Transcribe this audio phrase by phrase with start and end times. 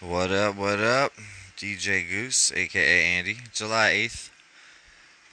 [0.00, 1.12] What up, what up?
[1.56, 3.38] DJ Goose, aka Andy.
[3.52, 4.30] July 8th,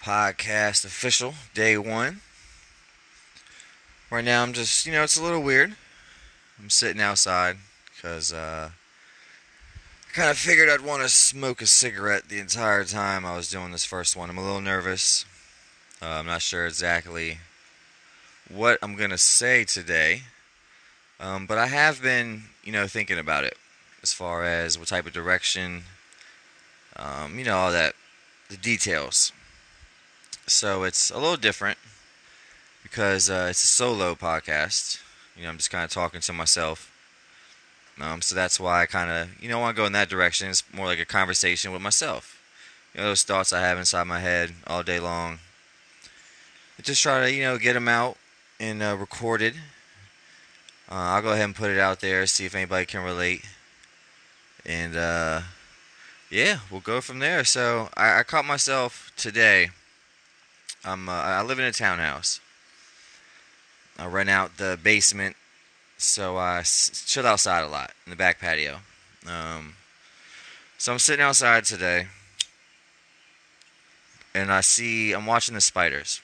[0.01, 2.21] podcast official, day one.
[4.09, 5.75] Right now, I'm just, you know, it's a little weird.
[6.59, 7.57] I'm sitting outside
[7.95, 8.71] because uh,
[10.09, 13.51] I kind of figured I'd want to smoke a cigarette the entire time I was
[13.51, 14.31] doing this first one.
[14.31, 15.27] I'm a little nervous.
[16.01, 17.37] Uh, I'm not sure exactly
[18.49, 20.23] what I'm going to say today,
[21.19, 23.59] um, but I have been, you know, thinking about it
[24.05, 25.81] as far as what type of direction,
[26.95, 27.95] um, you know, all that,
[28.51, 29.33] the details.
[30.45, 31.79] So it's a little different
[32.83, 35.01] because uh, it's a solo podcast.
[35.35, 36.91] You know, I'm just kind of talking to myself.
[37.99, 40.49] Um, so that's why I kind of, you know, want to go in that direction.
[40.49, 42.39] It's more like a conversation with myself.
[42.93, 45.39] You know, those thoughts I have inside my head all day long.
[46.77, 48.17] I just try to, you know, get them out
[48.59, 49.55] and uh, recorded.
[50.91, 53.43] Uh, I'll go ahead and put it out there, see if anybody can relate
[54.65, 55.41] and uh,
[56.29, 57.43] yeah, we'll go from there.
[57.43, 59.69] So I, I caught myself today.
[60.83, 62.39] I'm uh, I live in a townhouse.
[63.97, 65.35] I rent out the basement,
[65.97, 68.79] so I s- chill outside a lot in the back patio.
[69.25, 69.75] Um,
[70.77, 72.07] so I'm sitting outside today,
[74.33, 76.21] and I see I'm watching the spiders.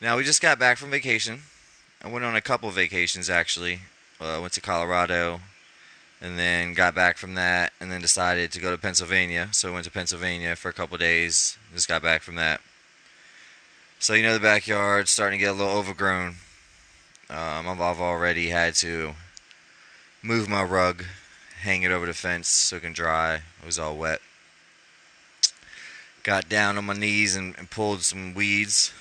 [0.00, 1.42] Now we just got back from vacation.
[2.02, 3.80] I went on a couple vacations actually.
[4.20, 5.40] Uh, went to Colorado,
[6.22, 9.48] and then got back from that and then decided to go to Pennsylvania.
[9.50, 11.58] So I went to Pennsylvania for a couple days.
[11.74, 12.60] Just got back from that.
[13.98, 16.36] So you know the backyard's starting to get a little overgrown.
[17.28, 19.14] Um, I've already had to
[20.22, 21.04] move my rug,
[21.62, 23.34] hang it over the fence so it can dry.
[23.34, 24.20] It was all wet.
[26.22, 28.92] Got down on my knees and, and pulled some weeds.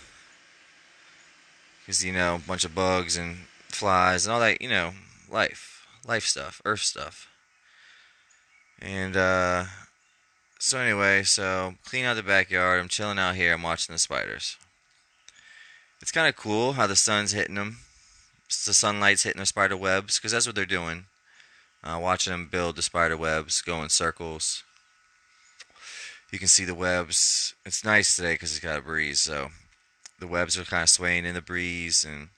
[1.82, 4.94] Because, you know, a bunch of bugs and flies and all that, you know,
[5.30, 5.71] life
[6.06, 7.28] life stuff, earth stuff.
[8.82, 9.66] And uh,
[10.60, 12.80] so anyway, so clean out the backyard.
[12.80, 13.54] I'm chilling out here.
[13.54, 14.58] I'm watching the spiders.
[16.02, 17.78] It's kind of cool how the sun's hitting them.
[18.48, 21.06] The sunlight's hitting the spider webs because that's what they're doing.
[21.84, 24.64] Uh, watching them build the spider webs, go in circles.
[26.32, 27.56] You can see the webs.
[27.66, 29.50] It's nice today because it's got a breeze, so
[30.20, 32.30] the webs are kind of swaying in the breeze and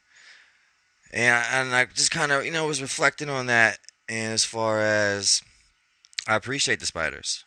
[1.14, 3.78] and and I just kind of you know was reflecting on that,
[4.10, 5.42] and as far as
[6.28, 7.46] I appreciate the spiders,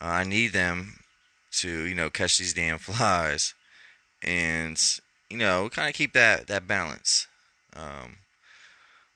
[0.00, 1.00] uh, I need them
[1.58, 3.54] to you know catch these damn flies,
[4.22, 4.80] and
[5.28, 7.26] you know kind of keep that that balance.
[7.74, 8.18] Um,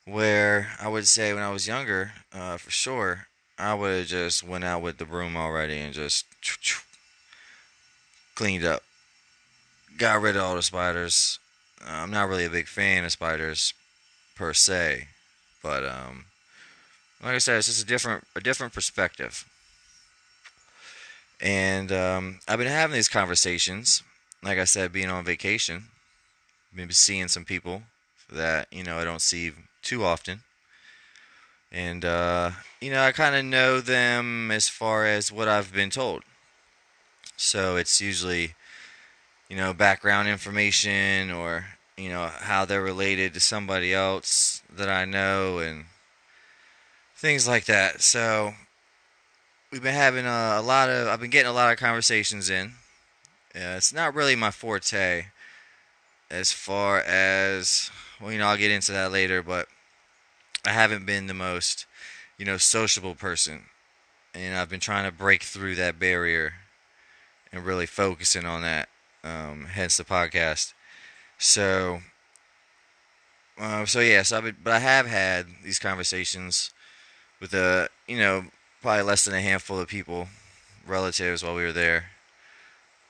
[0.05, 3.27] where I would say when I was younger, uh, for sure,
[3.59, 6.25] I would have just went out with the broom already and just
[8.35, 8.83] cleaned up,
[9.99, 11.39] got rid of all the spiders,
[11.85, 13.75] I'm not really a big fan of spiders
[14.35, 15.09] per se,
[15.63, 16.27] but um,
[17.23, 19.45] like I said, it's just a different a different perspective.
[21.41, 24.03] And um, I've been having these conversations,
[24.43, 25.85] like I said, being on vacation,
[26.73, 27.83] maybe seeing some people
[28.31, 30.41] that you know I don't see too often,
[31.71, 32.51] and uh,
[32.81, 36.23] you know I kind of know them as far as what I've been told.
[37.37, 38.55] So it's usually
[39.49, 45.05] you know, background information or, you know, how they're related to somebody else that I
[45.05, 45.85] know and
[47.17, 48.03] things like that.
[48.03, 48.55] So
[49.71, 52.73] we've been having a, a lot of, I've been getting a lot of conversations in.
[53.55, 55.27] Uh, it's not really my forte
[56.31, 57.91] as far as,
[58.21, 59.69] well, you know, I'll get into that later, but
[60.67, 61.87] I haven't been the most,
[62.37, 63.63] you know, sociable person.
[64.35, 66.55] And I've been trying to break through that barrier
[67.53, 68.89] and really focusing on that
[69.25, 70.73] um, hence the podcast.
[71.39, 72.01] So,
[73.59, 76.73] uh, so yes, yeah, so been, but I have had these conversations
[77.41, 78.47] with a, you know,
[78.83, 80.29] probably less than a handful of people,
[80.87, 82.07] relatives, while we were there.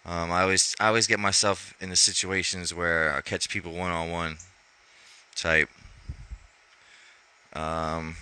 [0.04, 3.90] Um, I always, I always get myself in the situations where I catch people one
[3.90, 4.36] on one,
[5.34, 5.68] type.
[7.52, 8.16] Um,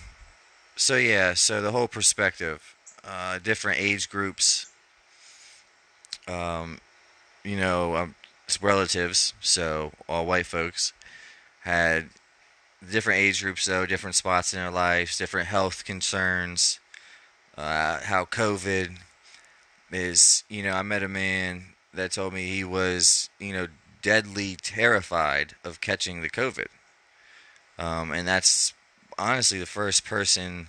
[0.75, 4.71] so yeah, so the whole perspective, uh, different age groups,
[6.27, 6.79] um,
[7.45, 8.15] you know, um,
[8.61, 10.93] relatives, so all white folks,
[11.61, 12.09] had
[12.91, 16.79] different age groups, though, different spots in their lives, different health concerns,
[17.57, 18.97] uh, how COVID
[19.91, 23.67] is, you know, I met a man that told me he was, you know,
[24.01, 26.67] deadly terrified of catching the COVID.
[27.79, 28.73] Um, and that's
[29.17, 30.67] honestly the first person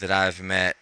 [0.00, 0.76] that I've met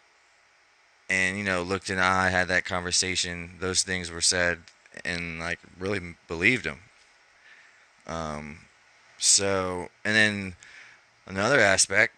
[1.09, 3.53] and, you know, looked in the eye, had that conversation.
[3.61, 4.59] Those things were said
[5.05, 6.81] and like really believed him.
[8.07, 8.59] Um,
[9.19, 10.57] so, and then
[11.27, 12.15] another aspect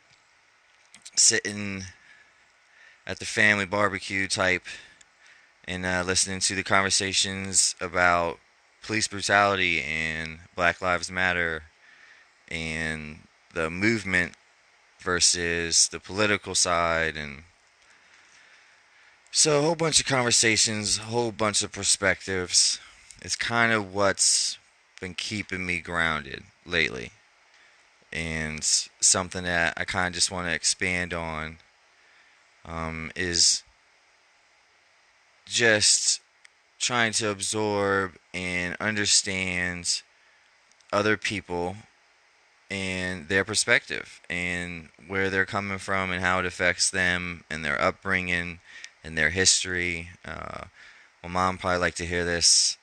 [1.17, 1.85] sitting
[3.07, 4.65] at the family barbecue type
[5.67, 8.39] and uh, listening to the conversations about
[8.83, 11.65] police brutality and Black Lives Matter
[12.49, 13.21] and
[13.55, 14.35] the movement
[15.01, 17.45] versus the political side and
[19.37, 22.79] so a whole bunch of conversations, a whole bunch of perspectives.
[23.21, 24.59] It's kind of what's
[25.01, 27.11] been keeping me grounded lately.
[28.13, 31.57] And something that I kind of just want to expand on
[32.65, 33.65] um, is
[35.47, 36.21] just
[36.79, 40.03] trying to absorb and understand
[40.93, 41.75] other people
[42.71, 47.81] and their perspective and where they're coming from and how it affects them and their
[47.81, 48.61] upbringing
[49.05, 50.09] and their history.
[50.25, 50.65] Uh,
[51.23, 52.79] my mom probably like to hear this.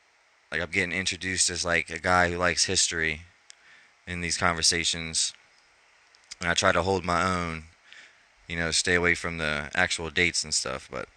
[0.51, 3.21] Like I'm getting introduced as like a guy who likes history
[4.07, 5.33] in these conversations,
[6.39, 7.63] and I try to hold my own.
[8.47, 11.07] You know, stay away from the actual dates and stuff, but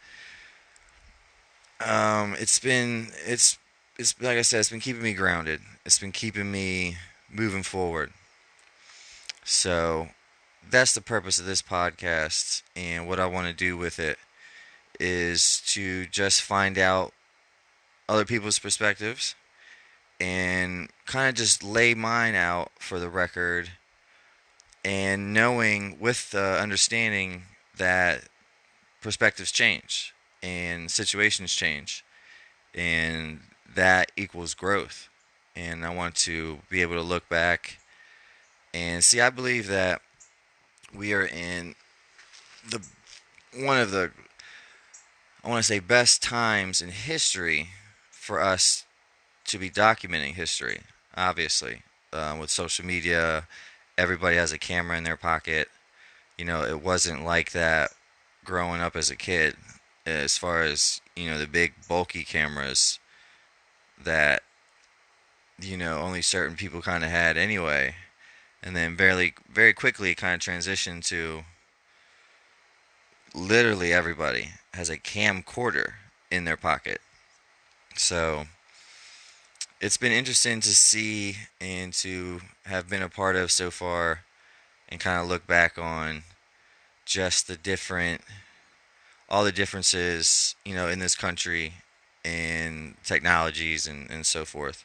[1.85, 3.59] um, it's been it's
[3.99, 5.61] it's like I said, it's been keeping me grounded.
[5.85, 6.97] It's been keeping me
[7.31, 8.13] moving forward.
[9.45, 10.09] So
[10.71, 14.19] that's the purpose of this podcast, and what I want to do with it
[15.01, 17.13] is to just find out
[18.09, 19.35] other people's perspectives
[20.21, 23.71] and kind of just lay mine out for the record.
[24.85, 27.45] And knowing with the understanding
[27.77, 28.25] that
[29.01, 32.05] perspectives change and situations change
[32.75, 33.41] and
[33.75, 35.09] that equals growth.
[35.57, 37.79] And i want to be able to look back
[38.73, 40.01] and see i believe that
[40.93, 41.75] we are in
[42.69, 42.85] the
[43.57, 44.11] one of the
[45.45, 47.69] I want to say best times in history
[48.11, 48.87] for us
[49.45, 50.81] to be documenting history.
[51.19, 51.83] Obviously,
[52.15, 53.47] uh, with social media,
[53.99, 55.69] everybody has a camera in their pocket.
[56.39, 57.91] You know, it wasn't like that
[58.43, 59.57] growing up as a kid.
[60.07, 62.99] As far as you know, the big bulky cameras
[64.03, 64.43] that
[65.61, 67.97] you know only certain people kind of had anyway,
[68.63, 71.45] and then very very quickly kind of transitioned to
[73.35, 75.95] literally everybody has a camcorder
[76.31, 77.01] in their pocket.
[77.97, 78.45] So
[79.81, 84.21] it's been interesting to see and to have been a part of so far
[84.89, 86.23] and kind of look back on
[87.05, 88.21] just the different
[89.29, 91.75] all the differences you know in this country
[92.25, 94.85] and technologies and, and so forth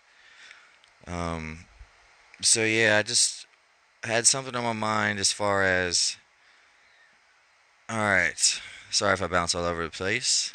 [1.07, 1.59] um,
[2.41, 3.45] so yeah i just
[4.03, 6.17] had something on my mind as far as
[7.89, 8.61] all right.
[8.91, 10.51] Sorry if I bounce all over the place.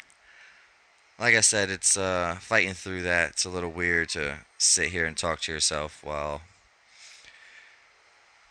[1.17, 3.31] Like I said, it's uh, fighting through that.
[3.31, 6.41] It's a little weird to sit here and talk to yourself while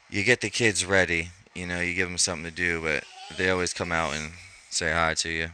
[0.08, 1.30] you get the kids ready.
[1.54, 3.04] You know, you give them something to do, but
[3.36, 4.32] they always come out and
[4.70, 5.48] say hi to you.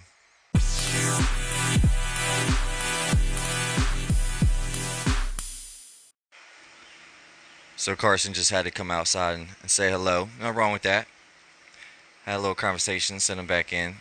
[7.77, 10.29] So Carson just had to come outside and, and say hello.
[10.41, 11.09] No wrong with that
[12.25, 13.97] had a little conversation, sent him back in,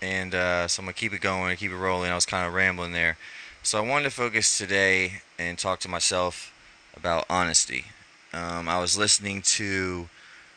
[0.00, 2.10] and uh, so I'm gonna keep it going, keep it rolling.
[2.10, 3.16] I was kind of rambling there,
[3.62, 6.52] so I wanted to focus today and talk to myself
[6.96, 7.86] about honesty.
[8.32, 10.08] Um, I was listening to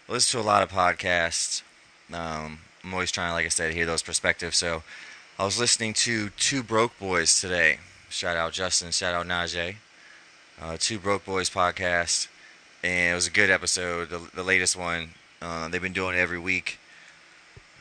[0.07, 1.63] I listen to a lot of podcasts.
[2.13, 4.57] Um, I'm always trying, like I said, to hear those perspectives.
[4.57, 4.83] So
[5.39, 7.79] I was listening to Two Broke Boys today.
[8.09, 9.75] Shout out Justin, shout out Najee.
[10.61, 12.27] Uh, Two Broke Boys podcast,
[12.83, 15.11] and it was a good episode, the, the latest one.
[15.41, 16.77] Uh, they've been doing it every week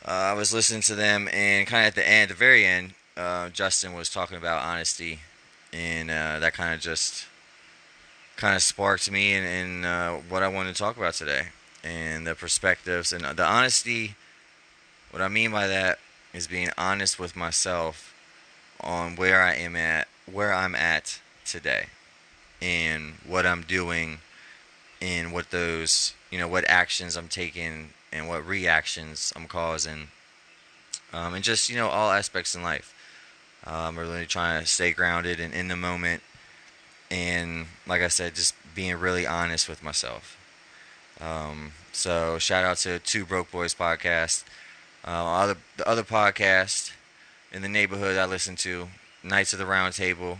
[0.03, 3.49] I was listening to them, and kind of at the end, the very end, uh,
[3.49, 5.19] Justin was talking about honesty,
[5.71, 7.25] and uh, that kind of just
[8.35, 11.49] kind of sparked me and, uh, what I wanted to talk about today,
[11.83, 14.15] and the perspectives and the honesty.
[15.11, 15.99] What I mean by that
[16.33, 18.13] is being honest with myself
[18.79, 21.87] on where I am at, where I'm at today,
[22.59, 24.19] and what I'm doing,
[24.99, 30.07] and what those, you know, what actions I'm taking and what reactions I'm causing,
[31.13, 32.93] um, and just you know all aspects in life.
[33.65, 36.23] Um, really trying to stay grounded and in the moment,
[37.11, 40.37] and like I said, just being really honest with myself.
[41.19, 44.43] Um, so shout out to Two Broke Boys podcast,
[45.05, 46.93] uh, other the other podcast
[47.51, 48.87] in the neighborhood I listen to,
[49.23, 50.39] Knights of the Round Table.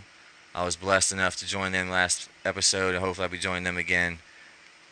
[0.54, 3.78] I was blessed enough to join them last episode, and hopefully I'll be joining them
[3.78, 4.18] again.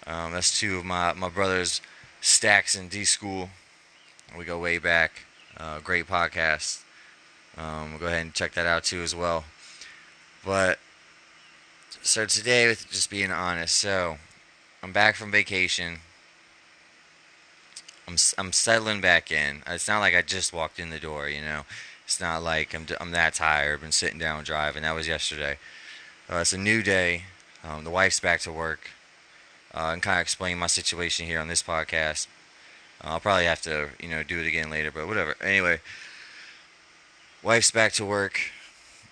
[0.06, 1.80] Um, that's two of my my brothers
[2.20, 3.50] Stacks and D School.
[4.36, 5.24] We go way back.
[5.56, 6.82] Uh, great podcast.
[7.56, 9.44] Um, go ahead and check that out too as well.
[10.44, 10.78] But
[12.02, 14.18] so today, with just being honest, so
[14.82, 15.98] I'm back from vacation.
[18.08, 19.62] I'm I'm settling back in.
[19.66, 21.62] It's not like I just walked in the door, you know.
[22.04, 23.80] It's not like I'm I'm that tired.
[23.80, 24.82] Been sitting down driving.
[24.82, 25.58] That was yesterday.
[26.30, 27.24] Uh, it's a new day.
[27.62, 28.90] Um, the wife's back to work.
[29.74, 32.26] Uh, and kind of explain my situation here on this podcast.
[33.02, 35.36] Uh, I'll probably have to, you know, do it again later, but whatever.
[35.42, 35.80] Anyway,
[37.42, 38.40] wife's back to work.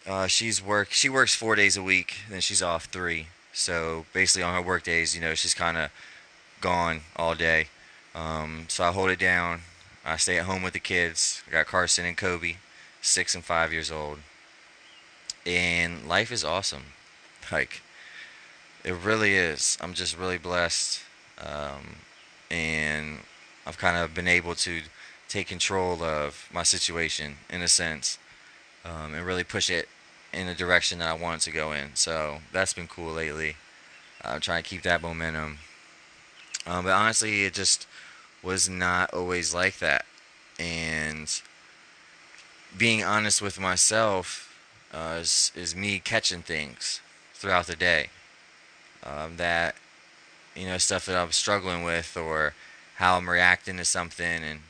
[0.07, 0.91] Uh, she's work.
[0.91, 3.29] She works four days a week, then she's off three.
[3.53, 5.91] So basically, on her work days, you know, she's kind of
[6.61, 7.69] gone all day.
[8.15, 9.61] Um, so I hold it down.
[10.05, 11.43] I stay at home with the kids.
[11.49, 12.57] I got Carson and Kobe,
[13.03, 14.19] six and five years old,
[15.47, 16.85] and life is awesome.
[17.51, 17.81] Like
[18.89, 19.77] it really is.
[19.83, 21.03] I'm just really blessed,
[21.45, 21.97] um,
[22.51, 23.19] and
[23.67, 24.81] I've kind of been able to
[25.29, 28.19] take control of my situation in a sense,
[28.87, 29.91] um, and really push it
[30.33, 31.91] in the direction that I want to go in.
[31.97, 33.57] So that's been cool lately.
[34.25, 35.59] I'm trying to keep that momentum.
[36.67, 37.87] Um, but honestly, it just
[38.43, 40.07] was not always like that.
[40.59, 41.31] And
[42.77, 44.59] being honest with myself
[44.95, 47.03] uh, is, is me catching things
[47.35, 48.09] throughout the day
[49.05, 49.75] um, that,
[50.55, 52.55] you know, stuff that I'm struggling with or
[52.97, 54.43] how I'm reacting to something.
[54.43, 54.61] And,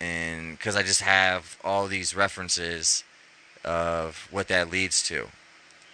[0.00, 3.02] and because I just have all these references
[3.64, 5.28] of what that leads to.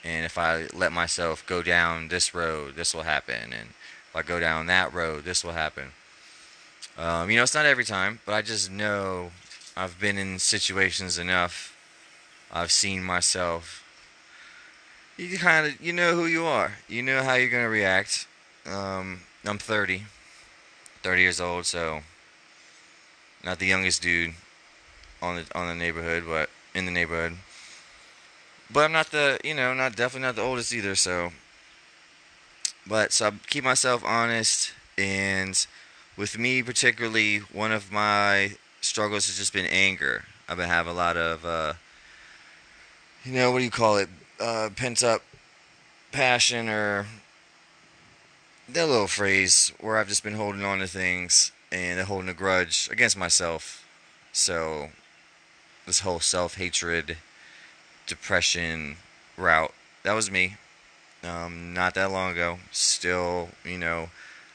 [0.05, 3.53] And if I let myself go down this road, this will happen.
[3.53, 3.71] And
[4.09, 5.93] if I go down that road, this will happen.
[6.99, 9.31] Um, you know, it's not every time, but I just know
[9.77, 11.77] I've been in situations enough.
[12.53, 13.82] I've seen myself.
[15.17, 16.73] You kind of, you know who you are.
[16.89, 18.27] You know how you're to react.
[18.67, 20.05] Um, I'm 30,
[21.03, 22.01] 30 years old, so
[23.45, 24.35] not the youngest dude
[25.21, 27.39] on the on the neighborhood, but in the neighborhood.
[28.71, 30.95] But I'm not the, you know, not definitely not the oldest either.
[30.95, 31.33] So,
[32.87, 35.67] but so I keep myself honest, and
[36.17, 40.25] with me particularly, one of my struggles has just been anger.
[40.49, 41.75] I've been having a lot of, uh,
[43.25, 44.09] you know, what do you call it,
[44.43, 45.23] uh, pent up
[46.11, 47.07] passion or
[48.69, 52.89] that little phrase where I've just been holding on to things and holding a grudge
[52.91, 53.87] against myself.
[54.33, 54.91] So
[55.87, 57.19] this whole self hatred
[58.07, 58.97] depression
[59.37, 59.73] route.
[60.03, 60.57] That was me.
[61.23, 62.59] Um, not that long ago.
[62.73, 64.11] Still, you know,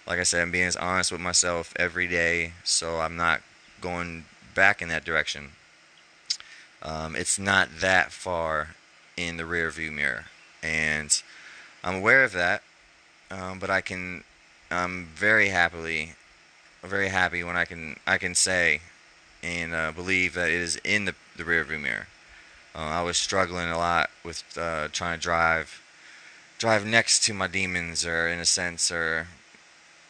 [0.06, 3.41] like I said, I'm being as honest with myself every day, so I'm not
[3.79, 5.51] going back in that direction.
[6.82, 8.75] Um, it's not that far
[9.17, 10.25] in the rearview mirror,
[10.63, 11.21] and
[11.83, 12.63] I'm aware of that.
[13.29, 14.24] Um, but I can,
[14.71, 16.13] I'm very happily,
[16.83, 18.81] very happy when I can I can say
[19.43, 22.07] and uh, believe that it is in the the rearview mirror.
[22.75, 25.81] Uh, I was struggling a lot with uh, trying to drive,
[26.57, 29.27] drive next to my demons, or in a sense, or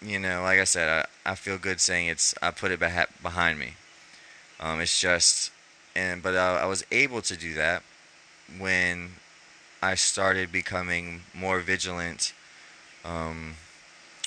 [0.02, 2.34] you know, like I said, I, I feel good saying it's.
[2.42, 3.74] I put it behind me.
[4.60, 5.52] Um, it's just,
[5.96, 7.84] and but I, I was able to do that
[8.58, 9.12] when
[9.82, 12.34] I started becoming more vigilant
[13.04, 13.56] um,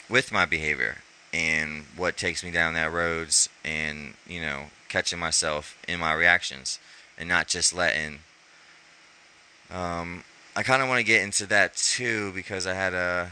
[0.09, 0.99] with my behavior
[1.33, 6.79] and what takes me down that roads, and you know, catching myself in my reactions
[7.17, 8.21] and not just letting
[9.71, 10.25] um,
[10.57, 13.31] I kind of want to get into that too because I had a,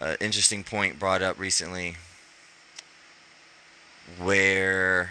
[0.00, 1.96] a interesting point brought up recently
[4.18, 5.10] where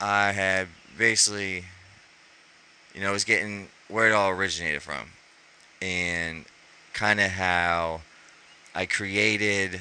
[0.00, 0.68] I had
[0.98, 1.66] basically,
[2.94, 5.10] you know, was getting where it all originated from
[5.82, 6.44] and
[6.92, 8.02] kind of how
[8.74, 9.80] I created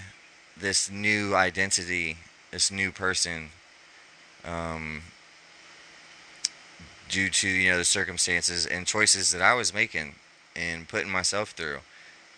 [0.57, 2.17] this new identity,
[2.51, 3.49] this new person,
[4.45, 5.01] um,
[7.09, 10.15] due to you know the circumstances and choices that I was making
[10.55, 11.79] and putting myself through.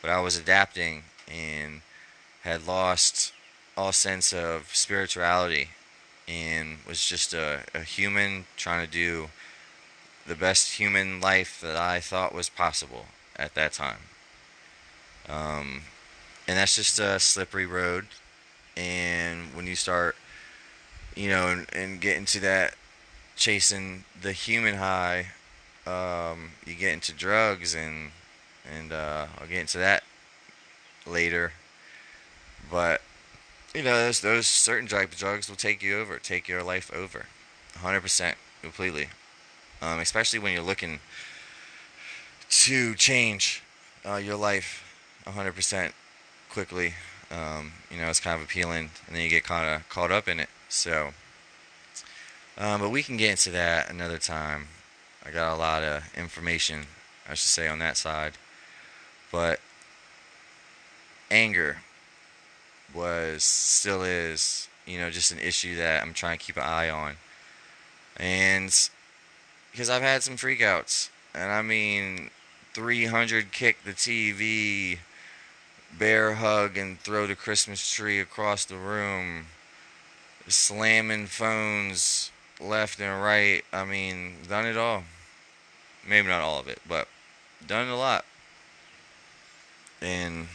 [0.01, 1.81] But I was adapting and
[2.41, 3.33] had lost
[3.77, 5.69] all sense of spirituality
[6.27, 9.29] and was just a, a human trying to do
[10.27, 13.97] the best human life that I thought was possible at that time.
[15.27, 15.81] Um,
[16.47, 18.07] and that's just a slippery road.
[18.75, 20.15] And when you start,
[21.15, 22.75] you know, and, and get into that
[23.35, 25.27] chasing the human high,
[25.85, 28.11] um, you get into drugs and
[28.71, 30.03] and uh, I'll get into that
[31.05, 31.53] later.
[32.69, 33.01] But
[33.73, 37.25] you know, those those certain drugs will take you over, take your life over,
[37.79, 39.07] 100% completely.
[39.81, 40.99] Um, especially when you're looking
[42.49, 43.63] to change
[44.05, 44.83] uh, your life
[45.25, 45.91] 100%
[46.49, 46.93] quickly.
[47.31, 50.27] Um, you know, it's kind of appealing, and then you get kind of caught up
[50.27, 50.49] in it.
[50.69, 51.11] So
[52.57, 54.67] um, but we can get into that another time.
[55.25, 56.85] I got a lot of information,
[57.27, 58.33] I should say, on that side.
[59.31, 59.59] But
[61.29, 61.77] anger
[62.93, 66.89] was, still is, you know, just an issue that I'm trying to keep an eye
[66.89, 67.15] on.
[68.17, 68.89] And
[69.71, 72.29] because I've had some freakouts, and I mean,
[72.73, 74.99] 300 kick the TV,
[75.97, 79.47] bear hug and throw the Christmas tree across the room,
[80.47, 83.63] slamming phones left and right.
[83.73, 85.03] I mean, done it all.
[86.07, 87.07] Maybe not all of it, but
[87.65, 88.25] done a lot.
[90.01, 90.47] And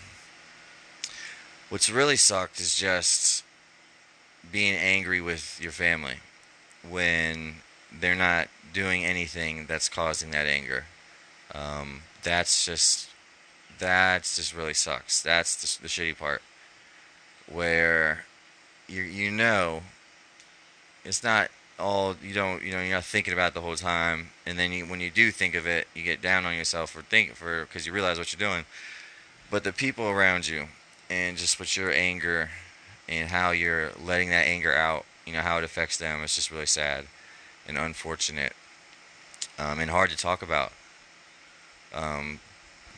[1.69, 3.45] what's really sucked is just
[4.51, 6.17] being angry with your family
[6.89, 7.57] when
[7.93, 10.85] they're not doing anything that's causing that anger.
[11.55, 13.09] Um, that's just
[13.79, 15.23] that's just really sucks.
[15.23, 16.43] That's the, the shitty part
[17.51, 18.25] where
[18.89, 19.83] you you know
[21.05, 24.29] it's not all you don't you know you're not thinking about it the whole time
[24.47, 27.03] and then you, when you do think of it you get down on yourself for
[27.03, 28.65] think for because you realize what you're doing
[29.51, 30.67] but the people around you
[31.11, 32.51] and just with your anger
[33.09, 36.51] and how you're letting that anger out you know how it affects them it's just
[36.51, 37.05] really sad
[37.69, 38.53] and unfortunate
[39.59, 40.73] um, and hard to talk about
[41.95, 42.41] um,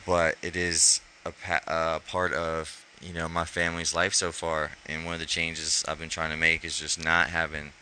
[0.07, 5.05] but it is a pa- part of you know my family's life so far and
[5.05, 7.73] one of the changes i've been trying to make is just not having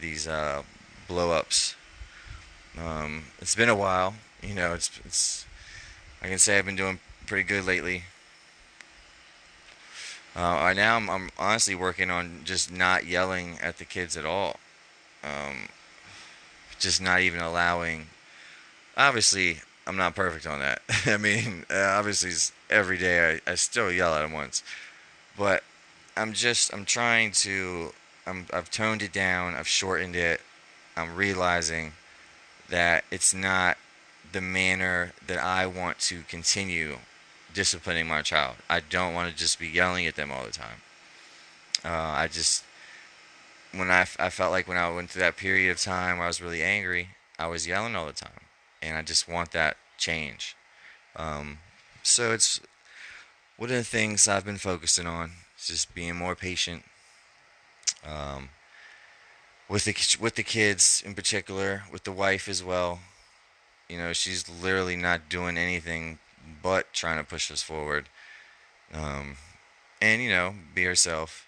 [0.00, 0.62] these uh,
[1.08, 1.74] blow ups.
[2.78, 4.74] Um, it's been a while, you know.
[4.74, 5.46] It's it's.
[6.22, 8.04] I can say I've been doing pretty good lately.
[10.36, 14.24] Uh, right now, I'm, I'm honestly working on just not yelling at the kids at
[14.24, 14.56] all.
[15.24, 15.68] Um,
[16.80, 18.06] just not even allowing.
[18.96, 20.82] Obviously, I'm not perfect on that.
[21.06, 22.32] I mean, uh, obviously,
[22.68, 24.62] every day I, I still yell at them once,
[25.38, 25.62] but
[26.16, 27.92] I'm just I'm trying to
[28.26, 29.54] I'm, I've toned it down.
[29.54, 30.40] I've shortened it.
[30.96, 31.92] I'm realizing
[32.68, 33.78] that it's not
[34.32, 36.98] the manner that I want to continue
[37.52, 38.56] disciplining my child.
[38.68, 40.82] I don't want to just be yelling at them all the time.
[41.84, 42.64] Uh, I just,
[43.72, 46.28] when I, I felt like when I went through that period of time where I
[46.28, 48.40] was really angry, I was yelling all the time.
[48.82, 50.56] And I just want that change.
[51.16, 51.58] Um,
[52.02, 52.60] so it's
[53.56, 55.32] one of the things I've been focusing on.
[55.58, 56.84] Is just being more patient,
[58.06, 58.48] um,
[59.68, 63.00] with the with the kids in particular, with the wife as well.
[63.86, 66.18] You know, she's literally not doing anything
[66.62, 68.08] but trying to push us forward,
[68.94, 69.36] um,
[70.00, 71.46] and you know, be herself.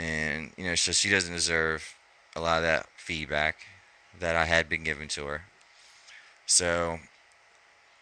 [0.00, 1.94] And you know, so she doesn't deserve
[2.34, 3.58] a lot of that feedback
[4.18, 5.42] that I had been given to her.
[6.46, 6.98] So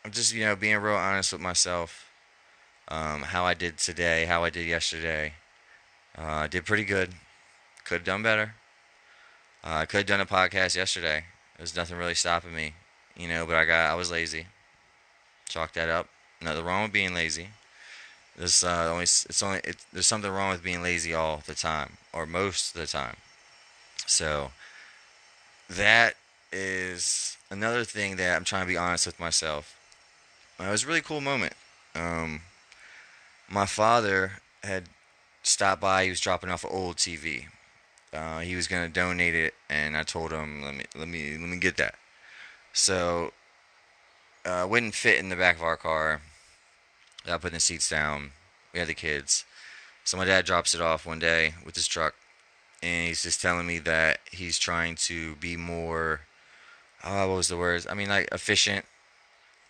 [0.04, 2.04] I'm just you know being real honest with myself.
[2.86, 5.34] Um, how I did today, how I did yesterday,
[6.16, 7.10] uh, I did pretty good.
[7.84, 8.54] Could have done better.
[9.64, 11.24] Uh, I could have done a podcast yesterday.
[11.56, 12.74] There's nothing really stopping me,
[13.16, 13.44] you know.
[13.44, 14.46] But I got I was lazy.
[15.48, 16.08] Chalk that up.
[16.40, 17.48] Nothing wrong with being lazy.
[18.38, 21.94] There's uh, only it's only it, there's something wrong with being lazy all the time
[22.12, 23.16] or most of the time.
[24.06, 24.52] So
[25.68, 26.14] that
[26.52, 29.76] is another thing that I'm trying to be honest with myself.
[30.60, 31.54] It was a really cool moment.
[31.96, 32.42] Um,
[33.50, 34.84] my father had
[35.42, 36.04] stopped by.
[36.04, 37.46] He was dropping off an old TV.
[38.12, 41.48] Uh, he was gonna donate it, and I told him, "Let me, let me, let
[41.48, 41.96] me get that."
[42.72, 43.32] So,
[44.44, 46.22] uh, wouldn't fit in the back of our car.
[47.28, 48.32] I put the seats down.
[48.72, 49.44] We had the kids.
[50.04, 52.14] So my dad drops it off one day with his truck,
[52.82, 56.20] and he's just telling me that he's trying to be more.
[57.02, 57.86] Uh, what was the words?
[57.88, 58.86] I mean, like efficient,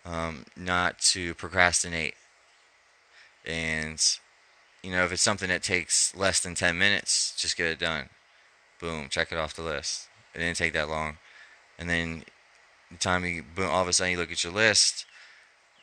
[0.05, 2.15] um, not to procrastinate,
[3.45, 4.01] and
[4.83, 8.09] you know, if it's something that takes less than 10 minutes, just get it done.
[8.79, 10.07] Boom, check it off the list.
[10.33, 11.17] It didn't take that long.
[11.77, 12.23] And then
[12.89, 15.05] the time you, boom, all of a sudden you look at your list,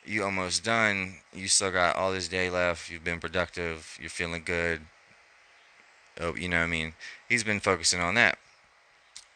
[0.07, 1.15] you almost done.
[1.33, 2.89] You still got all this day left.
[2.89, 3.97] You've been productive.
[3.99, 4.81] You're feeling good.
[6.19, 6.93] Oh, you know, what I mean,
[7.29, 8.39] he's been focusing on that.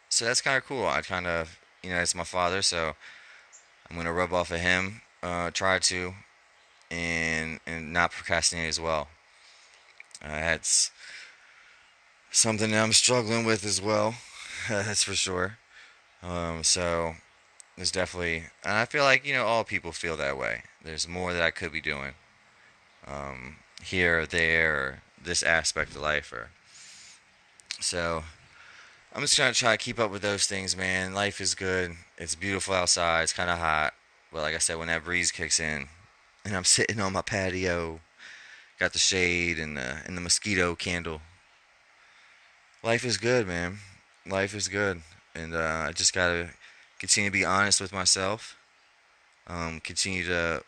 [0.08, 0.86] So that's kind of cool.
[0.86, 2.94] I kind of, you know, it's my father, so
[3.88, 5.02] I'm gonna rub off of him.
[5.22, 6.14] Uh, try to,
[6.90, 9.08] and and not procrastinate as well.
[10.20, 10.90] Uh, that's
[12.30, 14.14] something that I'm struggling with as well.
[14.68, 15.58] that's for sure.
[16.22, 17.14] Um, so
[17.82, 20.62] there's definitely, and I feel like you know all people feel that way.
[20.84, 22.12] There's more that I could be doing
[23.08, 26.50] um, here or there, or this aspect of life, or
[27.80, 28.22] so.
[29.12, 31.12] I'm just gonna try to keep up with those things, man.
[31.12, 31.96] Life is good.
[32.18, 33.24] It's beautiful outside.
[33.24, 33.94] It's kind of hot,
[34.32, 35.88] but like I said, when that breeze kicks in,
[36.44, 37.98] and I'm sitting on my patio
[38.78, 41.20] Got the shade and the and the mosquito candle.
[42.84, 43.78] Life is good, man.
[44.24, 45.02] Life is good,
[45.34, 46.50] and uh, I just gotta
[47.02, 48.56] continue to be honest with myself.
[49.48, 50.62] Um, continue to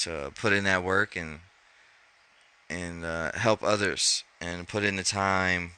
[0.00, 1.38] to put in that work and
[2.68, 5.74] and uh, help others and put in the time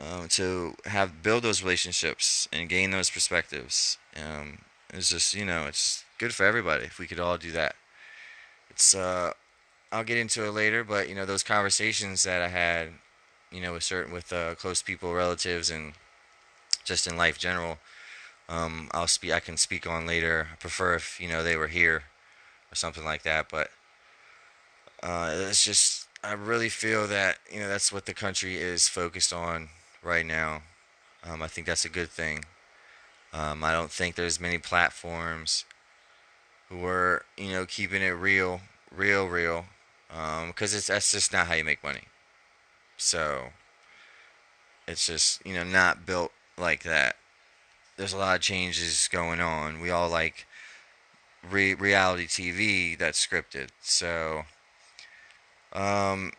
[0.00, 3.98] um, to have build those relationships and gain those perspectives.
[4.16, 4.58] Um,
[4.92, 7.76] it's just you know it's good for everybody if we could all do that.
[8.68, 9.30] It's uh,
[9.92, 12.88] I'll get into it later, but you know those conversations that I had,
[13.52, 15.92] you know, with certain with uh, close people, relatives, and
[16.84, 17.78] just in life general.
[18.48, 19.32] Um, I'll speak.
[19.32, 20.48] I can speak on later.
[20.52, 22.04] I prefer if you know they were here
[22.70, 23.48] or something like that.
[23.50, 23.70] But
[25.02, 29.32] uh, it's just I really feel that you know that's what the country is focused
[29.32, 29.68] on
[30.02, 30.62] right now.
[31.22, 32.44] Um, I think that's a good thing.
[33.32, 35.64] Um, I don't think there's many platforms
[36.68, 38.60] who are you know keeping it real,
[38.94, 39.66] real, real,
[40.08, 42.04] because um, it's that's just not how you make money.
[42.96, 43.48] So
[44.86, 47.16] it's just you know not built like that.
[47.96, 49.80] There's a lot of changes going on.
[49.80, 50.46] We all like
[51.50, 53.68] re- reality TV that's scripted.
[53.80, 54.44] So
[55.72, 56.32] um,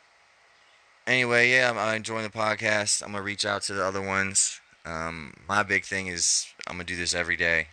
[1.06, 3.04] anyway, yeah, I'm, I'm, enjoying the podcast.
[3.04, 4.60] I'm gonna reach out to the other ones.
[4.86, 7.68] Um, my big thing is I'm gonna do this every day,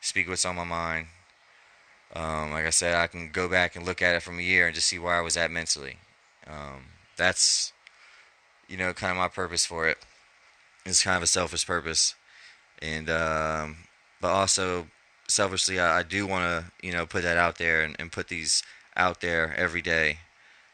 [0.00, 1.06] speak what's on my mind.
[2.14, 4.66] Um, like I said, I can go back and look at it from a year
[4.66, 5.98] and just see where I was at mentally.
[6.46, 7.72] Um, that's,
[8.68, 9.98] you know, kind of my purpose for it.
[10.84, 12.16] It's kind of a selfish purpose,
[12.82, 13.76] and um,
[14.20, 14.86] but also
[15.28, 18.28] selfishly, I, I do want to, you know, put that out there and, and put
[18.28, 18.62] these
[18.96, 20.18] out there every day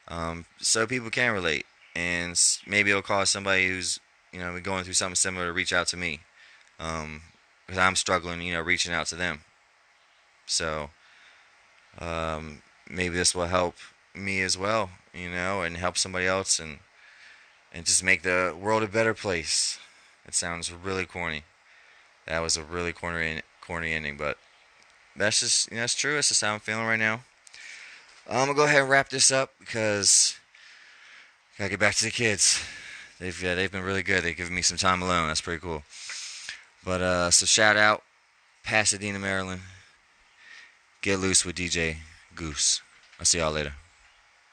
[0.08, 4.00] um, so people can relate, and maybe it'll cause somebody who's
[4.32, 6.20] you know going through something similar to reach out to me,
[6.78, 7.22] because um,
[7.78, 9.40] I'm struggling, you know, reaching out to them.
[10.46, 10.90] So
[11.98, 13.76] um, maybe this will help
[14.14, 16.78] me as well, you know, and help somebody else, and
[17.72, 19.78] and just make the world a better place.
[20.24, 21.42] It sounds really corny.
[22.26, 24.38] That was a really corny corny ending, but
[25.16, 26.14] that's just you know, that's true.
[26.14, 27.20] That's just how I'm feeling right now.
[28.28, 30.36] I'm gonna go ahead and wrap this up because
[31.54, 32.62] I gotta get back to the kids.
[33.20, 34.24] They've uh, they've been really good.
[34.24, 35.28] They've given me some time alone.
[35.28, 35.84] That's pretty cool.
[36.84, 38.02] But uh, so shout out
[38.64, 39.62] Pasadena, Maryland.
[41.00, 41.98] Get loose with DJ
[42.34, 42.82] Goose.
[43.18, 43.74] I'll see y'all later.